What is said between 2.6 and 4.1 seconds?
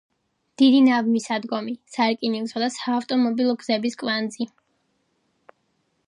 და საავტომობილო გზების